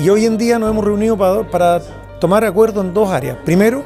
y 0.00 0.08
hoy 0.10 0.26
en 0.26 0.38
día 0.38 0.58
nos 0.58 0.70
hemos 0.70 0.84
reunido 0.84 1.16
para, 1.16 1.80
tomar 2.20 2.44
acuerdo 2.44 2.80
en 2.80 2.92
dos 2.92 3.10
áreas. 3.10 3.36
Primero, 3.44 3.84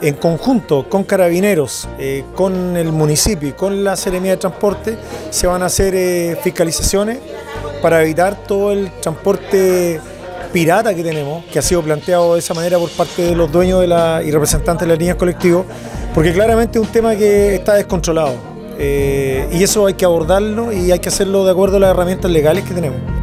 en 0.00 0.14
conjunto 0.14 0.88
con 0.88 1.04
carabineros, 1.04 1.88
eh, 1.98 2.24
con 2.34 2.76
el 2.76 2.92
municipio 2.92 3.48
y 3.48 3.52
con 3.52 3.84
la 3.84 3.96
Seremía 3.96 4.32
de 4.32 4.36
Transporte, 4.38 4.98
se 5.30 5.46
van 5.46 5.62
a 5.62 5.66
hacer 5.66 5.94
eh, 5.94 6.36
fiscalizaciones 6.42 7.18
para 7.80 8.02
evitar 8.02 8.36
todo 8.46 8.72
el 8.72 8.90
transporte 9.00 10.00
pirata 10.52 10.94
que 10.94 11.02
tenemos, 11.02 11.44
que 11.46 11.58
ha 11.58 11.62
sido 11.62 11.82
planteado 11.82 12.34
de 12.34 12.40
esa 12.40 12.54
manera 12.54 12.78
por 12.78 12.90
parte 12.90 13.22
de 13.22 13.34
los 13.34 13.50
dueños 13.50 13.84
y 13.84 14.30
representantes 14.30 14.86
de 14.86 14.92
las 14.92 14.98
líneas 14.98 15.16
colectivas, 15.16 15.64
porque 16.14 16.32
claramente 16.32 16.78
es 16.78 16.84
un 16.86 16.92
tema 16.92 17.16
que 17.16 17.56
está 17.56 17.74
descontrolado. 17.74 18.34
Eh, 18.78 19.48
y 19.52 19.62
eso 19.62 19.86
hay 19.86 19.94
que 19.94 20.04
abordarlo 20.04 20.72
y 20.72 20.90
hay 20.90 20.98
que 20.98 21.08
hacerlo 21.08 21.44
de 21.44 21.52
acuerdo 21.52 21.76
a 21.76 21.80
las 21.80 21.90
herramientas 21.90 22.30
legales 22.30 22.64
que 22.64 22.74
tenemos. 22.74 23.13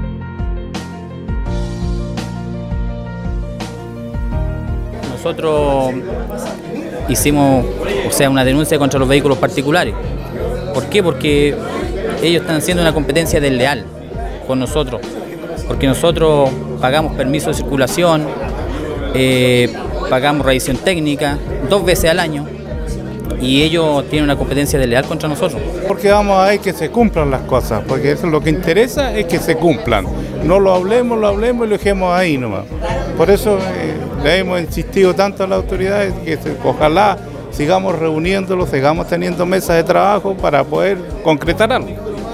Nosotros 5.24 5.94
hicimos 7.08 7.64
o 8.08 8.12
sea, 8.12 8.28
una 8.28 8.44
denuncia 8.44 8.80
contra 8.80 9.00
los 9.00 9.08
vehículos 9.08 9.38
particulares. 9.38 9.94
¿Por 10.74 10.88
qué? 10.88 11.04
Porque 11.04 11.56
ellos 12.24 12.42
están 12.42 12.56
haciendo 12.56 12.82
una 12.82 12.92
competencia 12.92 13.40
desleal 13.40 13.86
con 14.48 14.60
nosotros. 14.60 15.00
Porque 15.68 15.86
nosotros 15.86 16.50
pagamos 16.82 17.16
permiso 17.16 17.50
de 17.50 17.54
circulación, 17.54 18.26
eh, 19.14 19.72
pagamos 20.10 20.44
revisión 20.44 20.78
técnica 20.78 21.38
dos 21.70 21.86
veces 21.86 22.10
al 22.10 22.20
año 22.20 22.48
y 23.40 23.62
ellos 23.62 24.04
tienen 24.10 24.24
una 24.24 24.38
competencia 24.38 24.80
desleal 24.80 25.06
contra 25.06 25.30
nosotros. 25.30 25.62
Porque 25.88 26.10
vamos 26.10 26.40
a 26.40 26.48
ver 26.48 26.60
que 26.60 26.74
se 26.74 26.90
cumplan 26.90 27.30
las 27.30 27.42
cosas, 27.42 27.84
porque 27.88 28.12
eso 28.12 28.26
es 28.26 28.32
lo 28.32 28.42
que 28.42 28.50
interesa 28.50 29.16
es 29.16 29.28
que 29.28 29.38
se 29.38 29.56
cumplan. 29.56 30.08
No 30.44 30.60
lo 30.60 30.74
hablemos, 30.74 31.20
lo 31.20 31.28
hablemos 31.28 31.68
y 31.68 31.70
lo 31.70 31.78
dejemos 31.78 32.12
ahí 32.12 32.40
nomás. 32.40 32.66
Por 33.16 33.30
eso 33.30 33.60
eh, 33.60 34.01
le 34.24 34.40
hemos 34.40 34.62
insistido 34.62 35.14
tanto 35.16 35.44
a 35.44 35.48
las 35.48 35.58
autoridades 35.58 36.14
que 36.24 36.38
ojalá 36.64 37.18
sigamos 37.52 37.98
reuniéndolos, 37.98 38.70
sigamos 38.70 39.08
teniendo 39.08 39.46
mesas 39.46 39.76
de 39.76 39.84
trabajo 39.84 40.36
para 40.36 40.64
poder 40.64 40.98
concretar 41.24 41.72
algo. 41.72 41.90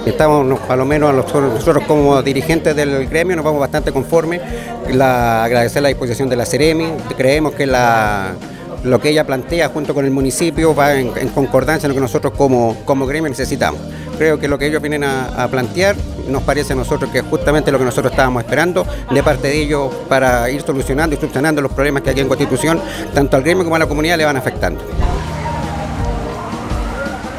Estamos, 0.06 0.58
a 0.68 0.76
lo 0.76 0.84
menos 0.86 1.14
nosotros, 1.14 1.84
como 1.86 2.22
dirigentes 2.22 2.74
del 2.74 3.06
gremio, 3.08 3.36
nos 3.36 3.44
vamos 3.44 3.60
bastante 3.60 3.92
conformes. 3.92 4.40
Agradecer 4.86 5.82
la 5.82 5.88
disposición 5.88 6.28
de 6.28 6.36
la 6.36 6.46
Ceremi. 6.46 6.86
Creemos 7.16 7.52
que 7.52 7.66
lo 7.66 9.00
que 9.00 9.10
ella 9.10 9.26
plantea 9.26 9.68
junto 9.68 9.92
con 9.92 10.04
el 10.04 10.10
municipio 10.10 10.74
va 10.74 10.94
en, 10.94 11.10
concordancia 11.34 11.88
con 11.88 11.90
lo 11.90 11.94
que 11.96 12.00
nosotros 12.00 12.32
como 12.34 13.06
gremio 13.06 13.28
necesitamos. 13.28 13.80
Creo 14.18 14.40
que 14.40 14.48
lo 14.48 14.58
que 14.58 14.66
ellos 14.66 14.82
vienen 14.82 15.04
a, 15.04 15.46
plantear 15.48 15.94
nos 16.28 16.42
parece 16.42 16.72
a 16.72 16.76
nosotros 16.76 17.10
que 17.10 17.18
es 17.18 17.24
justamente 17.24 17.72
lo 17.72 17.78
que 17.78 17.84
nosotros 17.84 18.12
estábamos 18.12 18.42
esperando 18.42 18.86
de 19.10 19.22
parte 19.22 19.48
de 19.48 19.62
ellos 19.62 19.92
para 20.08 20.50
ir 20.50 20.62
solucionando 20.62 21.16
y 21.16 21.18
subsanando 21.18 21.60
los 21.62 21.72
problemas 21.72 22.02
que 22.02 22.10
aquí 22.10 22.20
en 22.20 22.28
Constitución, 22.28 22.80
tanto 23.14 23.36
al 23.36 23.42
gremio 23.42 23.64
como 23.64 23.76
a 23.76 23.78
la 23.78 23.86
comunidad 23.86 24.16
le 24.16 24.24
van 24.24 24.36
afectando. 24.36 24.80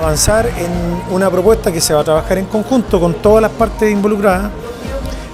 Avanzar 0.02 0.48
en 0.48 1.14
una 1.14 1.30
propuesta 1.30 1.72
que 1.72 1.82
se 1.82 1.94
va 1.94 2.02
a 2.02 2.04
trabajar 2.04 2.38
en 2.38 2.46
conjunto 2.46 3.00
con 3.00 3.16
todas 3.16 3.42
las 3.42 3.52
partes 3.52 3.92
involucradas 3.92 4.50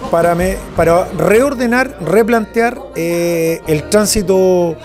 para, 0.10 0.36
para 0.76 1.06
reordenar, 1.18 1.98
replantear 2.02 2.80
eh, 2.96 3.62
el 3.68 3.90
tránsito 3.90 4.76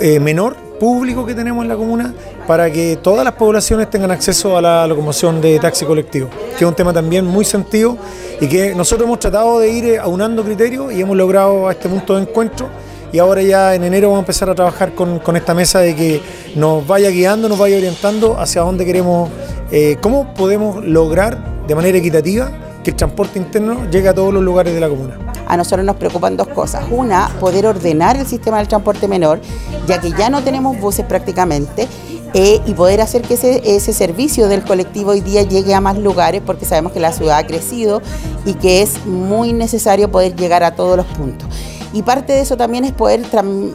eh, 0.00 0.20
menor 0.20 0.63
público 0.78 1.24
que 1.24 1.34
tenemos 1.34 1.62
en 1.62 1.68
la 1.68 1.76
comuna 1.76 2.14
para 2.46 2.70
que 2.70 2.98
todas 3.00 3.24
las 3.24 3.34
poblaciones 3.34 3.88
tengan 3.90 4.10
acceso 4.10 4.56
a 4.56 4.62
la 4.62 4.86
locomoción 4.86 5.40
de 5.40 5.58
taxi 5.58 5.84
colectivo, 5.84 6.28
que 6.58 6.64
es 6.64 6.68
un 6.68 6.74
tema 6.74 6.92
también 6.92 7.24
muy 7.24 7.44
sentido 7.44 7.96
y 8.40 8.48
que 8.48 8.74
nosotros 8.74 9.06
hemos 9.06 9.18
tratado 9.18 9.58
de 9.58 9.70
ir 9.70 9.98
aunando 9.98 10.44
criterios 10.44 10.92
y 10.92 11.00
hemos 11.00 11.16
logrado 11.16 11.68
a 11.68 11.72
este 11.72 11.88
punto 11.88 12.16
de 12.16 12.22
encuentro 12.22 12.68
y 13.12 13.18
ahora 13.20 13.42
ya 13.42 13.76
en 13.76 13.84
enero 13.84 14.08
vamos 14.08 14.18
a 14.18 14.24
empezar 14.24 14.50
a 14.50 14.56
trabajar 14.56 14.92
con, 14.92 15.36
esta 15.36 15.54
mesa 15.54 15.78
de 15.78 15.94
que 15.94 16.20
nos 16.56 16.84
vaya 16.84 17.10
guiando, 17.10 17.48
nos 17.48 17.58
vaya 17.58 17.76
orientando 17.76 18.40
hacia 18.40 18.62
dónde 18.62 18.84
queremos, 18.84 19.30
eh, 19.70 19.98
cómo 20.00 20.34
podemos 20.34 20.84
lograr 20.84 21.64
de 21.66 21.74
manera 21.76 21.96
equitativa 21.96 22.50
que 22.82 22.90
el 22.90 22.96
transporte 22.96 23.38
interno 23.38 23.88
llegue 23.88 24.08
a 24.08 24.14
todos 24.14 24.34
los 24.34 24.42
lugares 24.42 24.74
de 24.74 24.80
la 24.80 24.88
comuna. 24.88 25.16
A 25.46 25.56
nosotros 25.56 25.84
nos 25.84 25.96
preocupan 25.96 26.36
dos 26.36 26.48
cosas. 26.48 26.84
Una, 26.90 27.28
poder 27.40 27.66
ordenar 27.66 28.16
el 28.16 28.26
sistema 28.26 28.58
del 28.58 28.68
transporte 28.68 29.08
menor, 29.08 29.40
ya 29.86 30.00
que 30.00 30.10
ya 30.10 30.30
no 30.30 30.42
tenemos 30.42 30.78
buses 30.80 31.04
prácticamente, 31.06 31.88
eh, 32.36 32.60
y 32.66 32.74
poder 32.74 33.00
hacer 33.00 33.22
que 33.22 33.34
ese, 33.34 33.76
ese, 33.76 33.92
servicio 33.92 34.48
del 34.48 34.64
colectivo 34.64 35.12
hoy 35.12 35.20
día 35.20 35.42
llegue 35.42 35.72
a 35.72 35.80
más 35.80 35.96
lugares, 35.96 36.42
porque 36.44 36.64
sabemos 36.64 36.90
que 36.90 36.98
la 36.98 37.12
ciudad 37.12 37.38
ha 37.38 37.46
crecido 37.46 38.02
y 38.44 38.54
que 38.54 38.82
es 38.82 39.06
muy 39.06 39.52
necesario 39.52 40.10
poder 40.10 40.34
llegar 40.34 40.64
a 40.64 40.74
todos 40.74 40.96
los 40.96 41.06
puntos. 41.06 41.48
Y 41.94 42.02
parte 42.02 42.32
de 42.32 42.40
eso 42.40 42.56
también 42.56 42.84
es 42.84 42.90
poder 42.90 43.22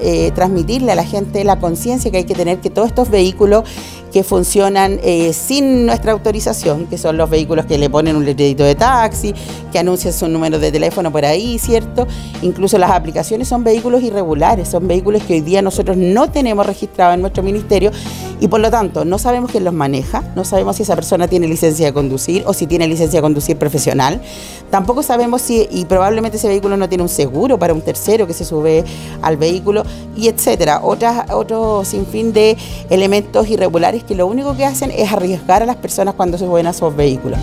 eh, 0.02 0.32
transmitirle 0.36 0.92
a 0.92 0.96
la 0.96 1.06
gente 1.06 1.42
la 1.46 1.58
conciencia 1.58 2.12
que 2.12 2.18
hay 2.18 2.24
que 2.26 2.36
tener 2.36 2.60
que 2.60 2.70
todos 2.70 2.90
estos 2.90 3.10
vehículos 3.10 3.64
que 4.12 4.24
funcionan 4.24 5.00
eh, 5.04 5.32
sin 5.32 5.86
nuestra 5.86 6.12
autorización, 6.12 6.88
que 6.88 6.98
son 6.98 7.16
los 7.16 7.30
vehículos 7.30 7.66
que 7.66 7.78
le 7.78 7.90
ponen 7.90 8.18
un 8.18 8.26
letrerito 8.26 8.66
de 8.66 8.76
taxi, 8.76 9.34
que 9.72 9.80
anuncian 9.80 10.12
su 10.12 10.28
número 10.28 10.60
de 10.60 10.70
teléfono 10.70 11.14
por 11.14 11.24
ahí, 11.24 11.58
¿cierto? 11.60 12.08
Incluso 12.42 12.78
las 12.78 12.92
aplicaciones 12.92 13.48
son 13.48 13.64
vehículos 13.64 14.04
irregulares, 14.04 14.68
son 14.68 14.86
vehículos 14.86 15.24
que 15.24 15.36
hoy 15.36 15.42
día 15.42 15.62
nosotros 15.62 15.96
no 15.96 16.30
tenemos 16.30 16.66
registrados 16.66 17.16
en 17.16 17.22
nuestro 17.22 17.42
ministerio 17.42 17.92
y 18.40 18.48
por 18.48 18.60
lo 18.60 18.72
tanto 18.72 19.06
no 19.06 19.18
sabemos 19.18 19.52
quién 19.52 19.64
los 19.64 19.74
maneja, 19.74 20.24
no 20.36 20.46
sabemos 20.46 20.78
si 20.78 20.84
esa 20.84 20.96
persona 20.96 21.28
tiene 21.28 21.48
licencia 21.48 21.86
de 21.86 21.94
conducir 21.94 22.44
o 22.46 22.54
si 22.54 22.68
tiene 22.68 22.88
licencia 22.88 23.18
de 23.18 23.22
conducir 23.22 23.58
profesional, 23.58 24.22
tampoco 24.70 25.04
sabemos 25.04 25.42
si, 25.42 25.68
y 25.72 25.86
probablemente 25.86 26.38
ese 26.38 26.48
vehículo 26.48 26.78
no 26.78 26.88
tiene 26.90 27.04
un 27.04 27.10
seguro 27.10 27.60
para 27.60 27.74
un 27.74 27.82
tercero 27.82 28.28
que 28.28 28.34
se 28.34 28.46
sube 28.46 28.84
al 29.22 29.38
vehículo 29.38 29.84
y 30.16 30.28
etcétera, 30.28 30.82
otras, 30.84 31.32
otro 31.32 31.84
sinfín 31.86 32.34
de 32.34 32.58
elementos 32.90 33.48
irregulares 33.50 34.04
que 34.04 34.16
lo 34.16 34.28
único 34.28 34.56
que 34.56 34.66
hacen 34.66 34.92
es 34.92 35.12
arriesgar 35.12 35.64
a 35.64 35.66
las 35.66 35.78
personas 35.78 36.16
cuando 36.16 36.38
se 36.38 36.46
suben 36.46 36.68
a 36.68 36.72
esos 36.72 36.96
vehículos. 36.96 37.40